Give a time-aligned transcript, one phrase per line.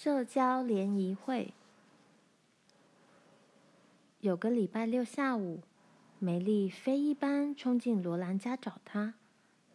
[0.00, 1.52] 社交联谊会。
[4.20, 5.60] 有个礼拜六下午，
[6.20, 9.14] 梅丽飞一般冲进罗兰家找她，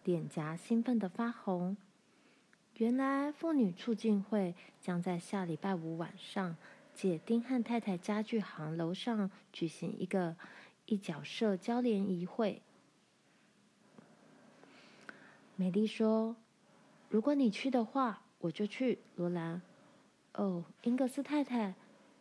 [0.06, 1.76] 脸颊兴奋的发红。
[2.76, 6.56] 原来妇女促进会将在下礼拜五晚上
[6.96, 10.38] 借丁汉太太家具行楼上举行一个
[10.86, 12.62] 一角社交联谊会。
[15.58, 16.38] 美丽说
[17.12, 19.62] ：“如果你去的话，我就去。”罗兰，
[20.34, 21.76] 哦，英格斯太太，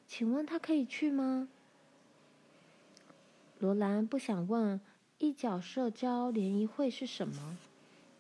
[0.07, 1.49] 请问她可以去吗？
[3.59, 4.81] 罗兰不想问
[5.19, 7.57] 一角社交联谊会是什么。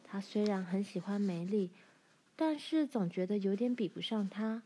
[0.04, 1.70] 他虽然很喜欢梅丽，
[2.36, 4.62] 但是总觉得有点比不上她。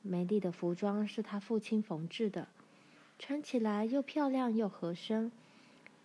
[0.00, 2.48] 梅丽的服装是她父亲缝制的，
[3.18, 5.32] 穿起来又漂亮又合身，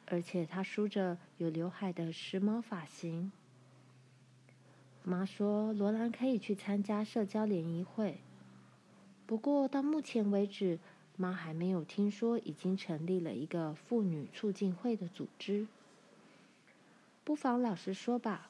[0.07, 3.31] 而且她梳着有刘海的时髦发型。
[5.03, 8.19] 妈说罗兰可以去参加社交联谊会，
[9.25, 10.79] 不过到目前为止。
[11.15, 15.67] 妈还没有听说已经成立了一个妇女促进会的组织。
[17.23, 18.49] 不妨老实说吧，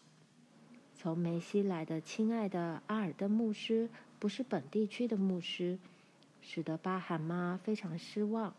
[0.95, 5.77] 从梅西来的亲爱的阿尔登牧师不是本地区的牧师，
[6.41, 8.53] 使得巴罕妈非常失望。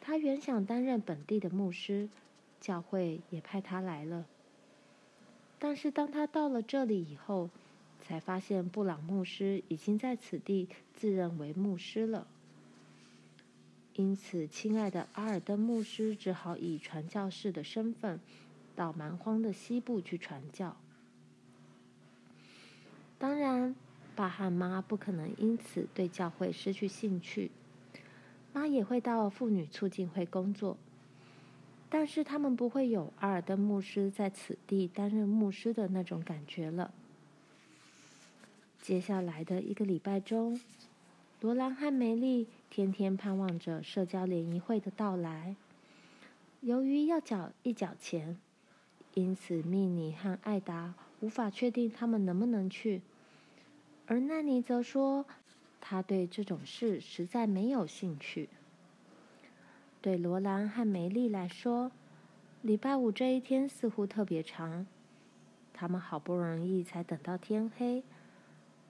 [0.00, 2.08] 她原想担任本地的牧师，
[2.60, 4.24] 教会也派他来了。
[5.58, 7.50] 但是当他到了这里以后，
[8.00, 12.26] 才发现布朗牧师已经在此地自认为牧师了。
[13.94, 18.20] 因此，亲爱的阿尔登牧师只好以传教士的身份
[18.76, 20.76] 到蛮荒的西部去传教。
[23.18, 23.74] 当然，
[24.14, 27.50] 巴和妈不可能因此对教会失去兴趣。
[28.52, 30.78] 妈也会到妇女促进会工作，
[31.90, 36.92] 但是他们不会有阿尔登牧师在此地担任牧师的那种感觉了。
[38.82, 40.60] 接下来的一个礼拜中，
[41.40, 45.56] 罗兰和梅丽天天盼望着社交联谊会的到来。
[46.60, 48.36] 由于要缴一角钱，
[49.14, 53.00] 因此蜜妮和艾达无法确定他们能不能去。
[54.06, 55.24] 而奈尼则说，
[55.80, 58.48] 他对这种事实在没有兴趣。
[60.00, 61.90] 对罗兰和梅丽来说，
[62.62, 64.86] 礼拜五这一天似乎特别长。
[65.72, 68.04] 他们好不容易才等到天黑。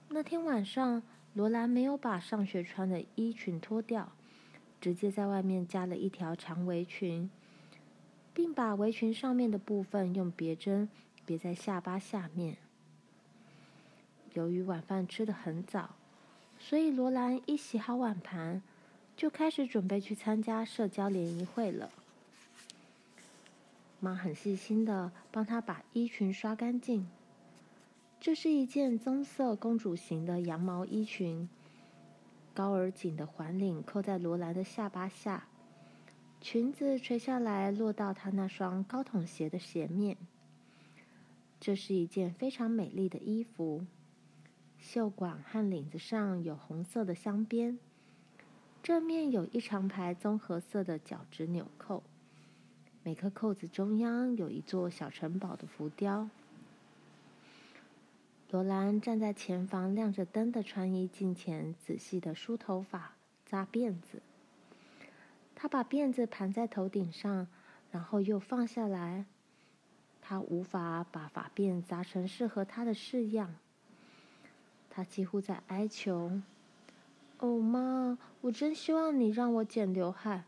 [0.09, 1.01] 那天晚上，
[1.33, 4.11] 罗兰没有把上学穿的衣裙脱掉，
[4.79, 7.29] 直接在外面加了一条长围裙，
[8.33, 10.89] 并把围裙上面的部分用别针
[11.25, 12.57] 别在下巴下面。
[14.33, 15.95] 由于晚饭吃得很早，
[16.59, 18.61] 所以罗兰一洗好碗盘，
[19.19, 21.91] 就开始准备去参加社交联谊会了。
[23.99, 27.05] 妈很细心的帮她把衣裙刷干净。
[28.21, 31.49] 这是一件棕色公主型的羊毛衣裙，
[32.53, 35.49] 高而紧的环领扣在罗兰的下巴下，
[36.39, 40.15] 裙子垂下来落到她那双高筒鞋的鞋面。
[41.59, 43.85] 这是一件非常美丽的衣服，
[44.79, 47.77] 袖管和领子上有红色的镶边，
[48.81, 52.01] 正面有一长排棕褐色的角质纽扣，
[53.03, 56.29] 每颗扣子中央有一座小城堡的浮雕。
[58.49, 63.13] 罗兰站在前方亮着灯的穿衣镜前，仔细的梳头发、
[63.45, 64.21] 扎辫子。
[65.53, 67.47] 她把辫子盘在头顶上，
[67.91, 69.25] 然后又放下来。
[70.21, 73.53] 她无法把发辫扎成适合她的式样。
[74.89, 76.41] 她几乎在哀求
[77.39, 80.45] ：“哦，妈，我真希望你让我剪刘海。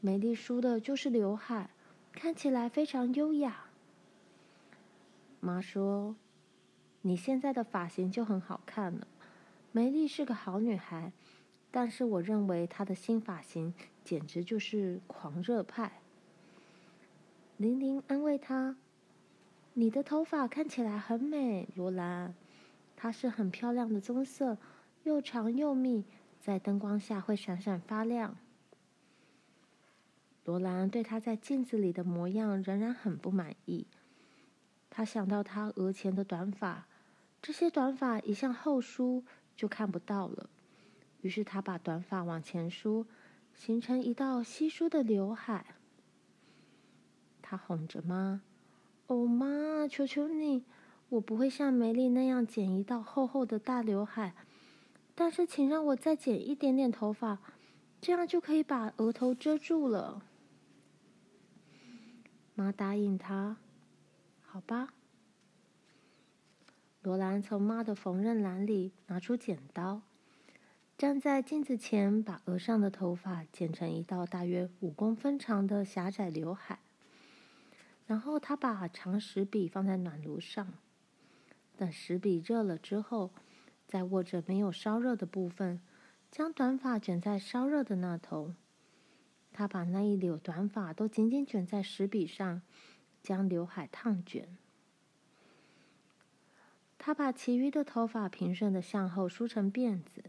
[0.00, 1.70] 梅丽梳的就是刘海，
[2.12, 3.66] 看起来非常优雅。”
[5.40, 6.16] 妈说。
[7.02, 9.06] 你现在的发型就很好看了。
[9.72, 11.12] 梅丽是个好女孩，
[11.70, 13.72] 但是我认为她的新发型
[14.04, 16.02] 简直就是狂热派。
[17.56, 18.76] 玲玲安慰她
[19.72, 22.34] ：“你的头发看起来很美，罗兰，
[22.94, 24.58] 它是很漂亮的棕色，
[25.04, 26.04] 又长又密，
[26.40, 28.36] 在灯光下会闪闪发亮。”
[30.44, 33.86] 罗兰对她在镜子里的模样仍然很不满意。
[34.88, 36.86] 她想到她额前的短发。
[37.42, 39.24] 这些短发一向后梳，
[39.56, 40.50] 就看不到了。
[41.22, 43.06] 于是他把短发往前梳，
[43.54, 45.64] 形成一道稀疏的刘海。
[47.40, 48.42] 他哄着妈
[49.08, 50.64] ：“哦，妈，求求你，
[51.08, 54.34] 我不会像梅丽那样剪一道厚厚的大刘海，
[55.20, 57.40] 但是请让我再剪一点点头发，
[58.00, 60.22] 这样就可以把额头遮住了。”
[62.56, 63.58] 妈答应他
[64.40, 64.94] ：“好吧。”
[67.04, 70.00] 罗兰从妈的缝纫篮里拿出剪刀，
[70.96, 76.78] 站在镜子前，把额上的头发剪成一道大约五公分长的狭窄刘海。
[78.06, 80.72] 然后他把长石笔放在暖炉上，
[81.76, 83.30] 等石笔热了之后，
[83.90, 85.80] 再握着没有烧热的部分，
[86.30, 88.54] 将短发卷在烧热的那头。
[89.52, 92.62] 他把那一绺短发都紧紧卷在石笔上，
[93.20, 94.56] 将刘海烫卷。
[96.98, 100.22] 他把其余的头发平顺的向后梳成辫子，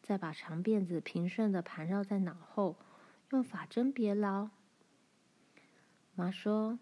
[0.00, 2.76] 再把长辫子平顺的盘绕在脑后，
[3.30, 4.50] 用发针别牢。
[6.14, 6.78] 妈说：“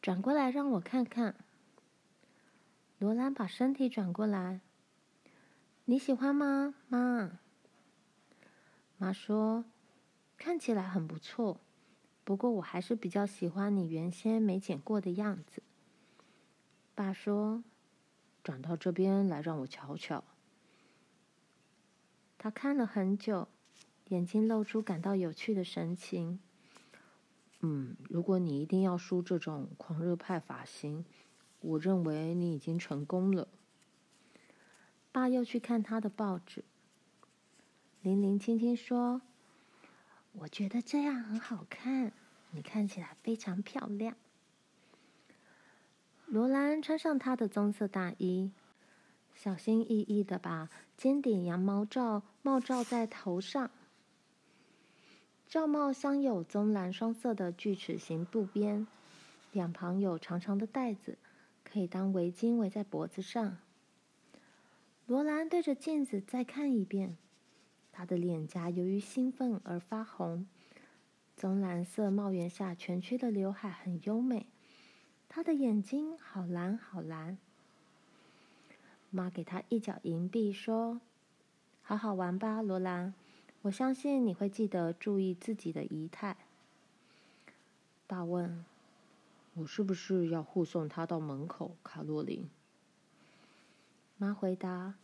[0.00, 1.34] 转过来让我看看。”
[2.98, 4.62] 罗兰把身体转过来。
[5.92, 7.38] “你喜欢吗，妈？”
[8.96, 9.66] 妈说
[10.38, 11.60] ：“看起来很不错，
[12.24, 15.62] 不过我还是比较喜欢你原先没剪过的样子。”
[16.96, 17.62] 爸说。
[18.42, 20.24] 转到这边来，让我瞧瞧。
[22.38, 23.46] 他看了很久，
[24.08, 26.40] 眼睛露出感到有趣的神情。
[27.60, 31.04] 嗯，如果你一定要梳这种狂热派发型，
[31.60, 33.46] 我认为你已经成功了。
[35.12, 36.64] 爸又去看他的报纸。
[38.00, 39.22] 玲玲轻轻说
[40.32, 42.10] ：“我觉得这样很好看，
[42.50, 44.16] 你看起来非常漂亮。”
[46.26, 48.50] 罗兰穿上她的棕色大衣，
[49.34, 53.70] 小心翼翼地把尖顶羊毛罩帽罩在头上。
[55.46, 58.86] 罩帽镶有棕蓝双色的锯齿形布边，
[59.52, 61.18] 两旁有长长的带子，
[61.62, 63.58] 可以当围巾围在脖子上。
[65.12, 67.18] 罗兰对着镜子再看一遍，
[67.92, 70.46] 她的脸颊由于兴奋而发红。
[71.36, 74.46] 棕蓝色帽檐下蜷曲的刘海很优美。
[75.28, 77.36] 他的眼睛好蓝好蓝。
[79.10, 81.02] 妈给他一角银币，说
[81.84, 83.12] ：“好好玩吧，罗兰。
[83.60, 86.38] 我相信你会记得注意自己的仪态。”
[88.08, 88.64] 爸问
[89.52, 92.48] ：“我是不是要护送他到门口，卡洛琳？”
[94.16, 94.94] 妈回答：“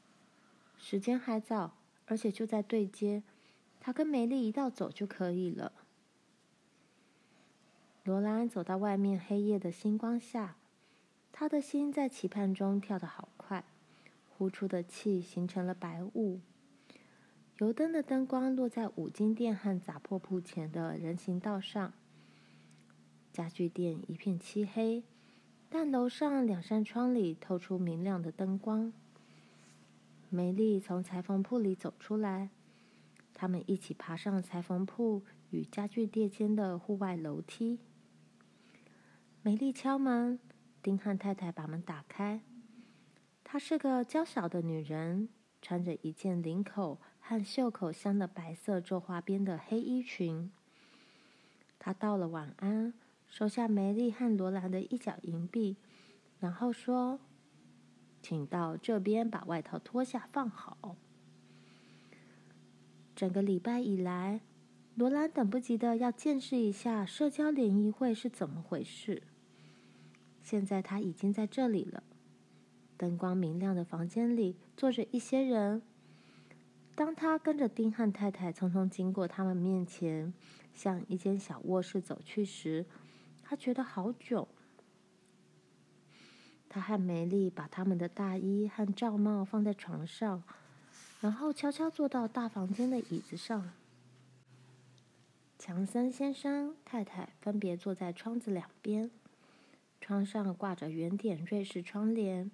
[0.78, 1.75] 时间还早，
[2.06, 3.22] 而且就在对街，
[3.80, 5.72] 他跟梅丽一道走就可以了。”
[8.04, 10.56] 罗兰走到外面黑夜的星光下，
[11.30, 13.64] 他的心在期盼中跳得好快，
[14.30, 16.40] 呼出的气形成了白雾。
[17.58, 21.92] 油灯的灯光落在五金店和杂货铺前的人行道上，
[23.32, 25.02] 家具店一片漆黑，
[25.69, 28.92] 但楼上两扇窗里透出明亮的灯光。
[30.30, 32.50] 梅丽从裁缝铺里走出来，
[33.32, 37.78] 他们一起爬上裁缝铺与家具店间的户外楼梯。
[39.42, 40.38] 梅丽敲门，
[40.82, 42.42] 丁汉太太把门打开。
[43.42, 45.30] 她是个娇小的女人，
[45.62, 50.50] 穿着一件领口和袖口镶的白色皱花边的黑衣裙。
[51.78, 52.92] 她道了晚安，
[53.26, 55.78] 收下梅丽和罗兰的一角银币，
[56.38, 57.19] 然后说
[58.22, 60.96] ：“请到这边把外套脱下放好。”
[63.16, 64.40] 整个礼拜以来，
[64.94, 69.22] 罗兰等不及的要见识一下社交联谊会是怎么回事。
[70.42, 72.02] 现在他已经在这里了。
[72.96, 75.82] 灯光明亮的房间里坐着一些人。
[76.96, 80.32] 当他跟着丁汉太太匆匆经过他们面前，
[80.75, 82.87] 向一间小卧室走去时，
[83.42, 84.48] 他觉得好久。
[86.68, 90.42] 他和梅丽把他们的大衣和罩帽放在床上，
[91.20, 93.70] 然后悄悄坐到大房间的椅子上。
[95.58, 99.10] 强森先生、太太分别坐在窗子两边，
[100.00, 102.50] 窗上挂着圆点瑞士窗帘，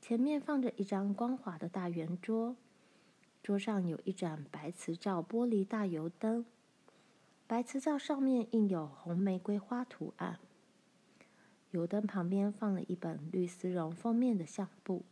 [0.00, 2.56] 前面放着一张光滑的大圆桌，
[3.42, 6.46] 桌上有一盏白瓷罩玻璃大油灯，
[7.46, 10.38] 白瓷罩上面印有红玫瑰花图案。
[11.70, 15.04] 油灯旁边放了一本绿丝绒封面的相簿，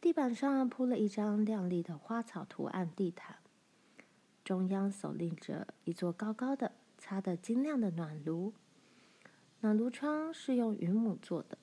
[0.00, 3.36] 地板上铺了一张亮丽的花草图案地毯。
[4.44, 8.52] 中央耸立着一座高高的、擦得晶亮的暖炉，
[9.60, 11.58] 暖炉窗是用云母做的。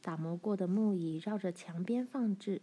[0.00, 2.62] 打磨过的木椅绕着墙边放置。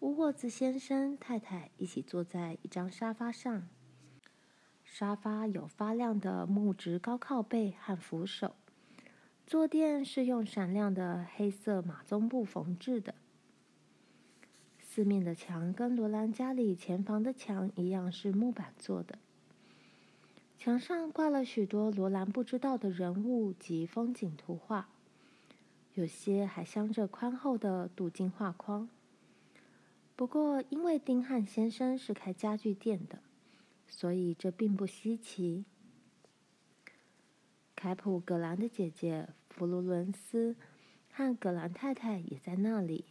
[0.00, 3.68] 乌沃兹先生、太太一起坐在一张沙发上，
[4.98, 8.54] 沙发有发亮的木质高靠背和扶手，
[9.46, 13.14] 坐垫是用闪亮的黑色马鬃布缝制的。
[14.80, 19.18] 四面的墙跟罗兰家里前房的墙一样是木板做的。
[20.56, 24.88] 墙上挂了许多罗兰不知道的人物及风景图画，
[25.92, 28.88] 有些还镶着宽厚的镀金画框。
[30.16, 33.18] 不过，因为丁汉先生是开家具店的，
[33.88, 35.64] 所以这并不稀奇。
[37.74, 40.56] 凯普·葛兰的姐姐弗罗伦斯
[41.12, 43.04] 和葛兰太太也在那里。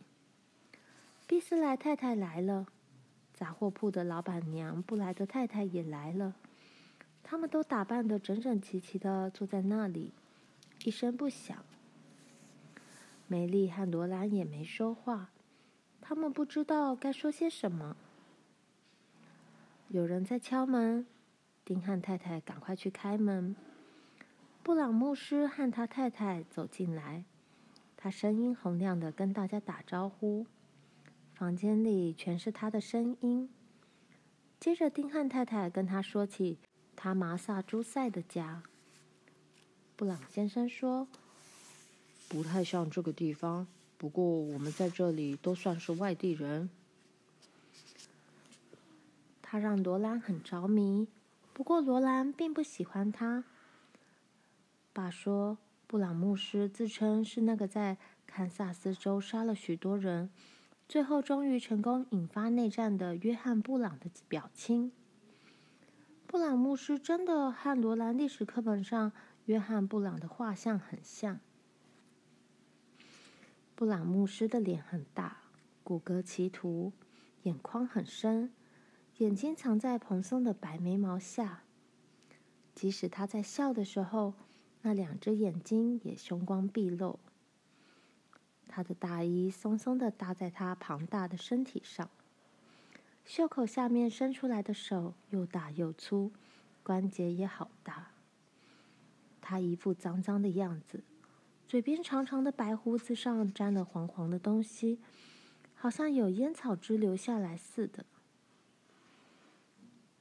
[1.27, 2.67] 毕斯莱太太来了，
[3.33, 6.35] 杂货铺的老板娘布莱德太太也来了。
[7.23, 10.11] 他们都打扮得整整齐齐的坐在那里，
[10.83, 11.65] 一声不响。
[13.27, 15.31] 梅丽和罗兰也没说话。
[15.99, 17.97] 他们不知道该说些什么。
[19.89, 21.05] 有人在敲门，
[21.63, 23.55] 丁汉太太赶快去开门。
[24.63, 27.23] 布朗牧师和他太太走进来，
[27.95, 30.47] 他声音洪亮的跟大家打招呼，
[31.35, 33.47] 房间里全是他的声音。
[34.59, 36.57] 接着，丁汉太太跟他说起
[36.95, 38.63] 他马萨诸塞的家。
[39.95, 41.07] 布朗先生说
[42.27, 46.69] ：“不太像这个地方。”不过，我们在这里都算是外地人。
[49.47, 51.07] 他让罗兰很着迷，
[51.53, 53.43] 不过罗兰并不喜欢他。
[54.91, 60.31] 爸说，布朗牧师自称是那个在堪萨斯州杀了许多人，
[60.89, 64.91] 最后终于成功引发内战的约翰·布朗的表亲。
[66.25, 69.11] 布朗牧师真的和罗兰历史课本上
[69.45, 71.39] 约翰·布朗的画像很像。
[73.75, 75.37] 布朗牧师的脸很大，
[75.83, 76.91] 骨骼奇突，
[77.43, 78.51] 眼眶很深，
[79.19, 81.63] 眼睛藏在蓬松的白眉毛下。
[82.73, 84.33] 即使他在笑的时候，
[84.81, 87.19] 那两只眼睛也凶光毕露。
[88.67, 92.09] 他的大衣松松的搭在他庞大的身体上，
[93.23, 96.33] 袖口下面伸出来的手又大又粗，
[96.83, 98.11] 关节也好大。
[99.39, 101.05] 他一副脏脏的样子。
[101.67, 104.99] 嘴边长长的白胡子上沾了黄黄的东西，
[105.73, 108.05] 好像有烟草汁流下来似的。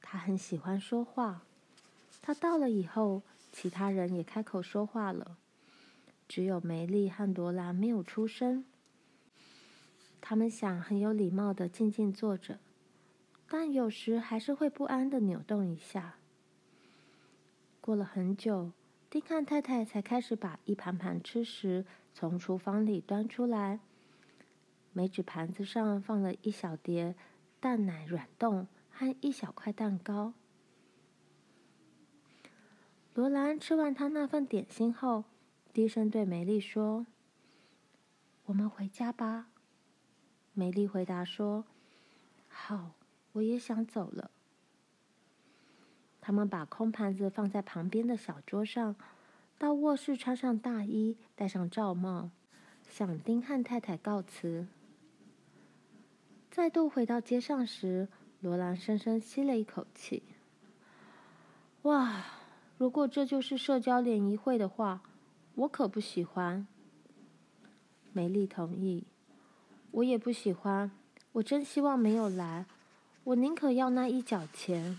[0.07, 1.41] 他很喜欢说话。
[2.21, 5.37] 他到了以后，其他人也开口说话了，
[6.27, 8.63] 只有梅丽和罗兰没有出声。
[10.21, 12.59] 他们想很有礼貌的静静坐着，
[13.49, 16.17] 但有时还是会不安的扭动一下。
[17.81, 18.71] 过了很久。
[19.07, 23.79] 丁汉太太才开始把一盘盘吃食从厨房里端出来，
[24.91, 27.15] 每只盘子上放了一小碟
[27.61, 28.67] 蛋奶软冻
[28.97, 30.31] 和一小块蛋糕。
[33.13, 35.25] 罗兰吃完他那份点心后，
[35.73, 37.05] 低声对梅丽说
[38.47, 39.47] ：“我们回家吧。”
[40.53, 41.65] 梅丽回答说
[42.47, 42.91] ：“好，
[43.33, 44.31] 我也想走了。”
[46.21, 48.95] 他们把空盘子放在旁边的小桌上，
[49.57, 52.31] 到卧室穿上大衣，戴上罩帽，
[52.89, 54.67] 向丁汉太太告辞。
[56.49, 58.07] 再度回到街上时，
[58.41, 60.23] 罗兰深深吸了一口气。
[61.83, 62.23] 哇，
[62.77, 65.01] 如果这就是社交联谊会的话，
[65.55, 66.67] 我可不喜欢。
[68.13, 69.05] 梅丽同意，
[69.91, 70.91] 我也不喜欢。
[71.33, 72.65] 我真希望没有来，
[73.25, 74.97] 我宁可要那一角钱。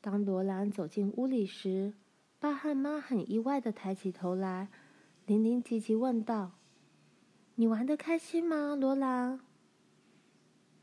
[0.00, 1.94] 当罗兰走进屋里时，
[2.38, 4.68] 爸和妈很意外的抬起头来，
[5.24, 6.52] 伶伶俐俐问道
[7.56, 9.40] ：“你玩得开心吗，罗兰？”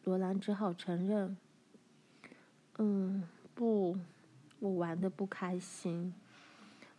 [0.04, 1.38] 罗兰只好承认
[2.80, 3.98] ：“嗯，不，
[4.60, 6.14] 我玩的不开心。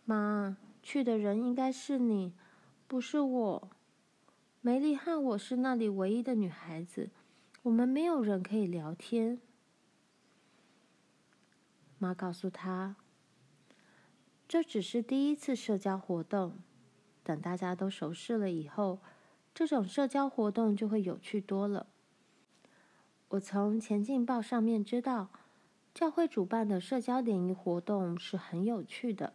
[0.05, 2.33] 妈，去的人应该是你，
[2.87, 3.69] 不是我。
[4.61, 7.11] 梅丽和我是那里唯一的女孩子，
[7.63, 9.41] 我们没有人可以聊天。”
[11.99, 12.97] 妈告诉他
[14.47, 16.59] ：“这只是第一次社交活动，
[17.25, 19.01] 等大家都熟识了以后，
[19.53, 21.87] 这种社交活动就会有趣多了。
[23.33, 25.31] 我从《前进报》上面知道，
[25.95, 29.33] 教会主办的社交联谊活动是很有趣的。